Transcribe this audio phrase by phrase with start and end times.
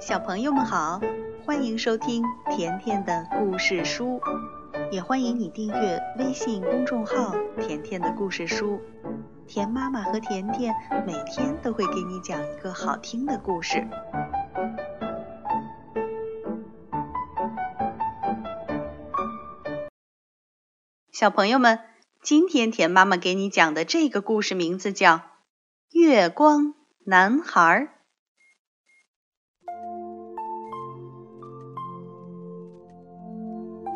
[0.00, 0.98] 小朋友们好，
[1.44, 4.18] 欢迎收听甜甜的故事书，
[4.90, 8.80] 也欢迎你订阅微信公众号“甜甜的故事书”。
[9.46, 10.74] 甜妈妈和甜甜
[11.06, 13.86] 每天都会给你讲一个好听的故事。
[21.12, 21.78] 小朋友们，
[22.22, 25.16] 今天甜妈妈给你讲的这个故事名字叫
[25.92, 27.90] 《月光男孩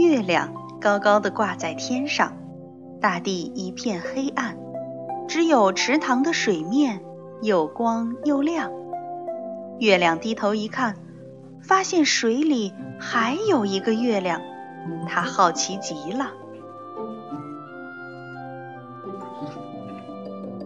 [0.00, 2.32] 月亮高高的挂在天上，
[3.02, 4.56] 大地一片黑暗，
[5.28, 7.02] 只有池塘的水面
[7.42, 8.72] 又光又亮。
[9.78, 10.96] 月亮低头一看，
[11.60, 14.40] 发现水里还有一个月亮，
[15.06, 16.30] 他好奇极了。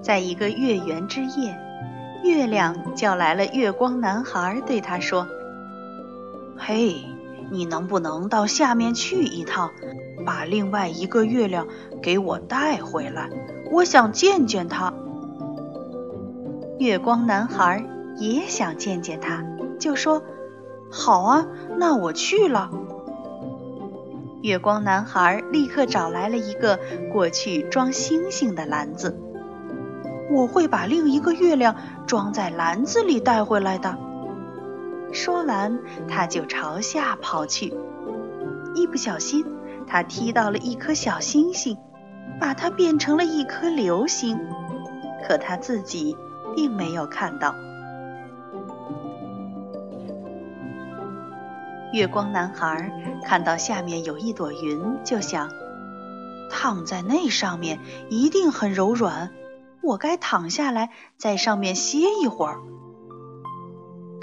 [0.00, 1.54] 在一个月圆之夜，
[2.24, 5.28] 月亮叫来了月光男孩，对他说
[6.56, 7.04] ：“嘿。”
[7.50, 9.70] 你能不能到下面去一趟，
[10.26, 11.66] 把另外一个月亮
[12.02, 13.30] 给我带回来？
[13.70, 14.92] 我想见见他。
[16.78, 17.84] 月光男孩
[18.16, 19.44] 也想见见他，
[19.78, 20.22] 就说
[20.90, 21.46] ：“好啊，
[21.76, 22.70] 那我去了。”
[24.42, 26.78] 月光男孩立刻找来了一个
[27.12, 29.18] 过去装星星的篮子，
[30.30, 31.74] 我会把另一个月亮
[32.06, 33.98] 装在篮子里带回来的。
[35.12, 35.78] 说完，
[36.08, 37.74] 他就朝下跑去。
[38.74, 39.44] 一不小心，
[39.86, 41.76] 他踢到了一颗小星星，
[42.40, 44.38] 把它变成了一颗流星。
[45.26, 46.16] 可他自己
[46.54, 47.54] 并没有看到。
[51.92, 52.92] 月光男孩
[53.24, 55.50] 看到下面有一朵云，就想：
[56.50, 59.30] 躺在那上面一定很柔软，
[59.82, 62.58] 我该躺下来在上面歇一会儿。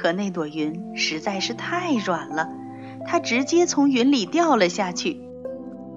[0.00, 2.48] 可那朵云实在是太软了，
[3.06, 5.20] 它直接从云里掉了下去。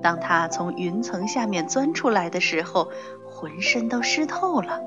[0.02, 2.92] 当它从云层下面钻出来的时候，
[3.32, 4.82] 浑身都湿透了。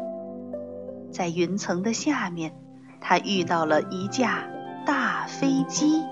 [1.10, 2.52] 在云层的下面，
[3.00, 4.44] 它遇到了一架
[4.84, 6.02] 大飞机。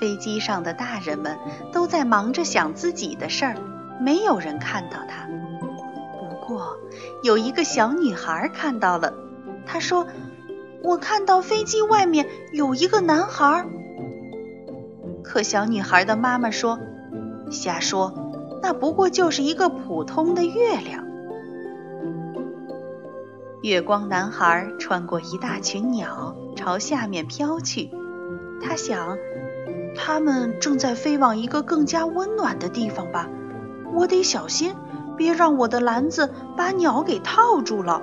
[0.00, 1.36] 飞机上的大人们
[1.72, 3.56] 都在忙着想自己的事儿，
[4.00, 5.28] 没有人看到它。
[6.18, 6.78] 不过，
[7.22, 9.12] 有一个小女孩看到了，
[9.66, 10.06] 她说。
[10.84, 13.66] 我看到飞机外面有一个男孩，
[15.22, 16.78] 可小女孩的妈妈说
[17.50, 18.12] ：“瞎说，
[18.62, 21.02] 那不过就是一个普通的月亮。”
[23.64, 27.90] 月光男孩穿过一大群鸟，朝下面飘去。
[28.62, 29.16] 他想，
[29.96, 33.30] 他们正在飞往一个更加温暖的地方吧？
[33.94, 34.74] 我得小心，
[35.16, 38.02] 别让我的篮子把鸟给套住了。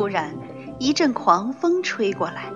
[0.00, 0.34] 突然，
[0.78, 2.50] 一阵狂风吹过来，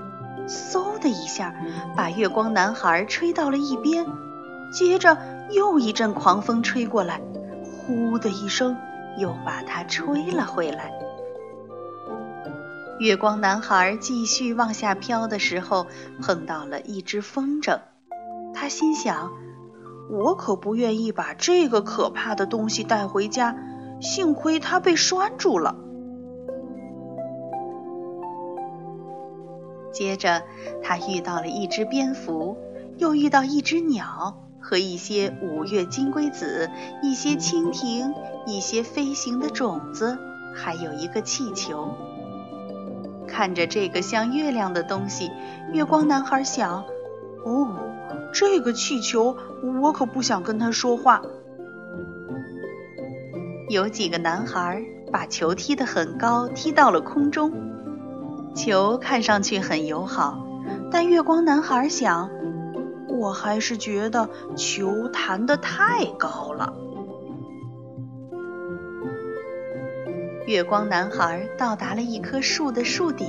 [0.49, 1.55] 嗖的一下，
[1.95, 4.07] 把月光男孩吹到了一边。
[4.73, 5.19] 接着
[5.51, 7.21] 又一阵狂风吹过来，
[7.77, 8.75] 呼的一声，
[9.19, 10.91] 又把他吹了回来。
[12.99, 15.87] 月光男孩继续往下飘的时候，
[16.23, 17.79] 碰到了一只风筝。
[18.55, 19.33] 他心想
[20.09, 23.55] ：“我可不愿意把这个可怕的东西带回家，
[24.01, 25.77] 幸亏它被拴住了。”
[29.95, 30.43] 接着，
[30.83, 32.59] 他遇到了一只蝙蝠，
[32.99, 36.69] 又遇到一只鸟和一些五月金龟子、
[37.03, 38.13] 一些蜻蜓、
[38.45, 40.19] 一些飞行的种子，
[40.53, 41.95] 还有一个气球。
[43.27, 45.31] 看着这个像月亮的东西，
[45.73, 46.85] 月光男孩想
[47.47, 47.79] ：“哦，
[48.33, 49.37] 这个气球，
[49.83, 51.23] 我可不想跟他说话。”
[53.71, 57.74] 有几个男孩把球踢得很高，踢到了空中。
[58.55, 60.47] 球看上去很友好，
[60.91, 62.31] 但月光男孩想，
[63.09, 66.73] 我还是觉得球弹得太高了。
[70.47, 73.27] 月光男孩到达了一棵树的树顶，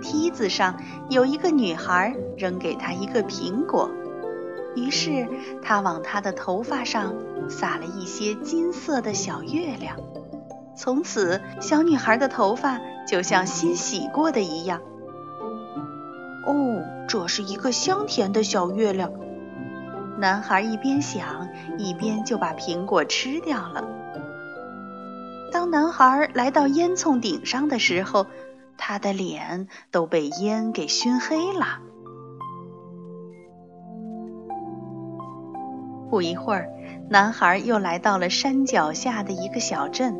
[0.00, 3.90] 梯子上有一个女孩扔给他一个苹果，
[4.74, 5.28] 于是
[5.62, 7.14] 他往她的头发上
[7.48, 9.96] 撒了一些金色的小月亮。
[10.76, 14.80] 从此，小女孩的头发就像新洗过的一样。
[16.46, 19.10] 哦，这是一个香甜的小月亮。
[20.18, 21.48] 男孩一边想，
[21.78, 23.84] 一边就把苹果吃掉了。
[25.52, 28.26] 当男孩来到烟囱顶上的时候，
[28.76, 31.78] 他的脸都被烟给熏黑了。
[36.10, 36.68] 不一会儿，
[37.08, 40.14] 男孩又来到了山脚下的一个小镇。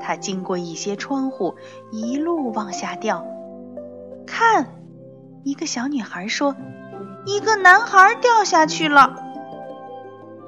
[0.00, 1.54] 他经过一些窗户，
[1.90, 3.24] 一路往下掉。
[4.26, 4.74] 看，
[5.44, 6.56] 一个小女孩说
[7.26, 9.16] ：“一个男孩掉下去了。”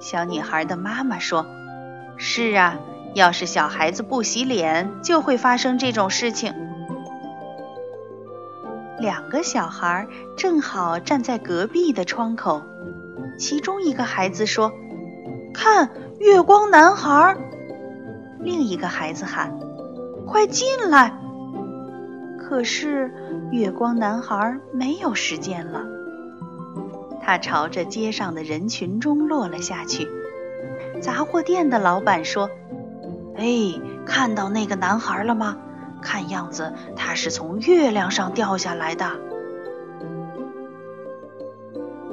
[0.01, 1.47] 小女孩的妈妈说
[2.17, 2.79] ：“是啊，
[3.15, 6.55] 要是小孩子不洗脸，就会发生这种事情。”
[8.99, 10.07] 两个小孩
[10.37, 12.63] 正好站在隔壁的窗口，
[13.39, 14.73] 其中一个孩子说
[15.53, 15.91] ：“看，
[16.21, 17.37] 月光男孩！”
[18.43, 19.59] 另一个孩子喊
[20.27, 21.13] ：“快进来！”
[22.39, 23.13] 可是
[23.51, 25.85] 月光男孩没有时间了，
[27.23, 30.09] 他朝着街上的人群中落了下去。
[31.01, 32.51] 杂货店的老板说
[33.37, 33.47] ：“哎，
[34.05, 35.57] 看到那个男孩了吗？”
[36.03, 39.07] 看样子他是从月亮上掉下来的。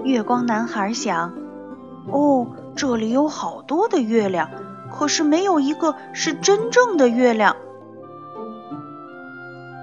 [0.03, 1.33] 月光男孩想
[2.11, 4.49] ：“哦，这里有好多的月亮，
[4.91, 7.55] 可是没有一个是真正的月亮。”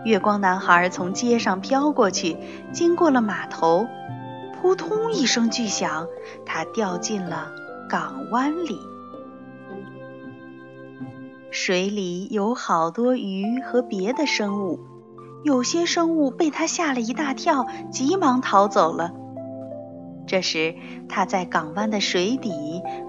[0.05, 2.37] 月光男孩从街上飘过去，
[2.73, 3.87] 经过了码头，
[4.55, 6.07] 扑通一声巨响，
[6.45, 7.51] 他掉进了
[7.89, 8.79] 港湾里。
[11.51, 14.79] 水里有好多鱼和别的生物，
[15.43, 19.13] 有些生物被他吓了一大跳，急忙逃走了。
[20.27, 20.75] 这时，
[21.09, 22.51] 他在港湾的水底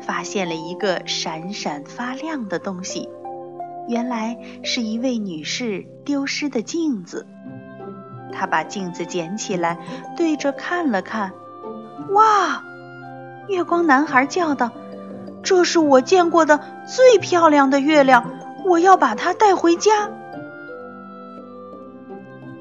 [0.01, 3.09] 发现了一个闪闪发亮的东西，
[3.87, 7.25] 原来是一位女士丢失的镜子。
[8.31, 9.79] 他把镜子捡起来，
[10.15, 11.31] 对着看了看，
[12.13, 12.63] 哇！
[13.47, 14.71] 月光男孩叫道
[15.41, 18.31] ：“这是我见过的最漂亮的月亮。”
[18.65, 20.11] 我要把它带回家。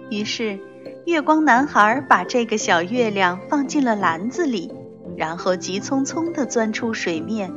[0.09, 0.61] 于是，
[1.07, 4.73] 月光男孩把这个小月亮放进了篮子里，
[5.17, 7.55] 然后急匆匆地钻出水面，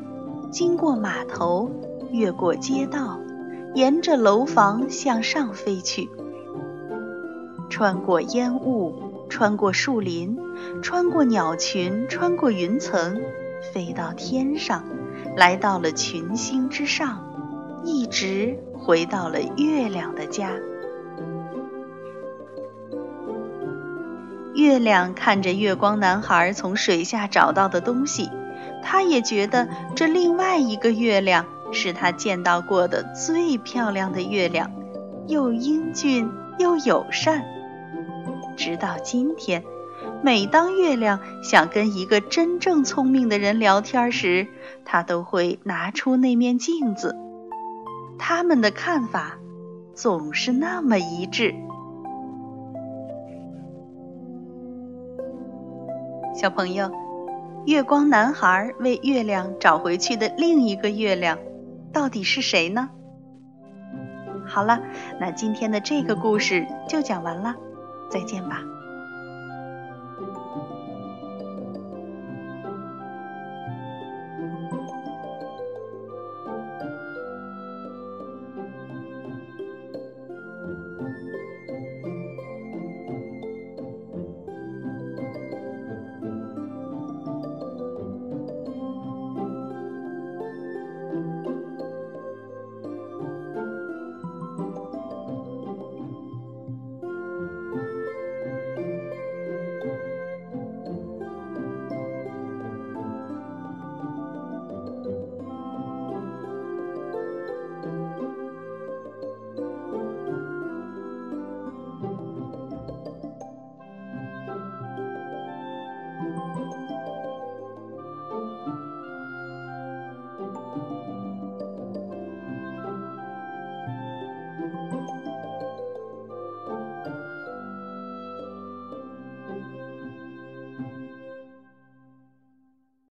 [0.51, 1.71] 经过码头，
[2.11, 3.19] 越过街道，
[3.73, 6.07] 沿着楼房向上飞去，
[7.71, 8.93] 穿过烟雾，
[9.29, 10.37] 穿过树林，
[10.83, 13.19] 穿过鸟群，穿过云层，
[13.73, 14.83] 飞到天上，
[15.35, 17.25] 来到了群星之上。
[17.83, 20.51] 一直回到了月亮的家。
[24.55, 28.29] 月亮看着月光男孩从水下找到的东西，
[28.83, 34.71] 他也觉得这另外一个月亮是他见到过的最漂亮的月亮，
[35.27, 37.45] 又英俊又友善。
[38.57, 39.63] 直到今天，
[40.21, 44.47] 每当月亮想跟一个真正聪明的人聊天时，
[44.83, 47.15] 他都会拿出那面镜子。
[48.17, 49.37] 他们的看法
[49.93, 51.55] 总是那么一致。
[56.39, 56.89] 小朋友，
[57.65, 61.37] 月光男孩为月亮找回去的另一个月亮，
[61.91, 62.89] 到底是谁呢？
[64.45, 64.79] 好了，
[65.19, 67.53] 那今天的这个故事就讲完了，
[68.09, 68.63] 再见吧。